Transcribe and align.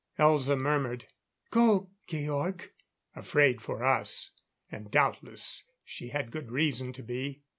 Elza 0.17 0.57
murmured: 0.59 1.05
"Go, 1.51 1.91
Georg." 2.07 2.71
Afraid 3.15 3.61
for 3.61 3.83
us, 3.83 4.31
and 4.71 4.89
doubtless 4.89 5.63
she 5.83 6.07
had 6.09 6.31
good 6.31 6.49
reason 6.49 6.91
to 6.93 7.03
be. 7.03 7.43